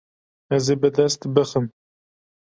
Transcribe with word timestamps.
Ez 0.55 0.65
ê 0.73 0.75
bi 0.81 0.89
dest 0.95 1.21
bixim. 1.33 1.65